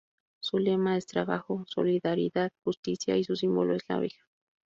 Su 0.39 0.57
lema 0.57 0.97
es 0.97 1.05
"Trabajo, 1.05 1.63
solidaridad, 1.67 2.51
justicia", 2.63 3.17
y 3.17 3.23
su 3.23 3.35
símbolo 3.35 3.75
es 3.75 3.83
la 3.87 3.97
abeja. 3.97 4.25